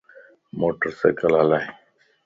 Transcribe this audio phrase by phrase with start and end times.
[0.59, 1.65] موٽر سائيڪل ھلائي